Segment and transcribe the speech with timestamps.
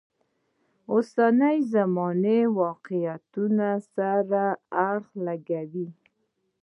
[0.93, 4.43] اوسنۍ زمانې واقعیتونو سره
[4.89, 5.87] اړخ لګوي.